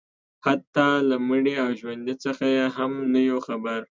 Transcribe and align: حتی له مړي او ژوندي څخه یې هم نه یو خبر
حتی 0.45 0.89
له 1.09 1.17
مړي 1.27 1.53
او 1.63 1.69
ژوندي 1.79 2.15
څخه 2.25 2.45
یې 2.55 2.65
هم 2.75 2.91
نه 3.13 3.19
یو 3.29 3.39
خبر 3.47 3.79